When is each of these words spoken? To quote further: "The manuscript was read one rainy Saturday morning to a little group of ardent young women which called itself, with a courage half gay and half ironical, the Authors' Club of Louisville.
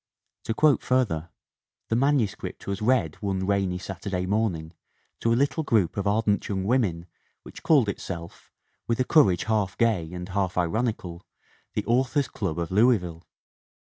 To 0.45 0.55
quote 0.55 0.81
further: 0.81 1.29
"The 1.89 1.95
manuscript 1.95 2.65
was 2.65 2.81
read 2.81 3.17
one 3.21 3.45
rainy 3.45 3.77
Saturday 3.77 4.25
morning 4.25 4.73
to 5.19 5.31
a 5.31 5.35
little 5.37 5.61
group 5.61 5.95
of 5.95 6.07
ardent 6.07 6.49
young 6.49 6.63
women 6.63 7.05
which 7.43 7.61
called 7.61 7.87
itself, 7.87 8.51
with 8.87 8.99
a 8.99 9.03
courage 9.05 9.43
half 9.43 9.77
gay 9.77 10.11
and 10.11 10.27
half 10.29 10.57
ironical, 10.57 11.23
the 11.75 11.85
Authors' 11.85 12.27
Club 12.29 12.57
of 12.57 12.71
Louisville. 12.71 13.23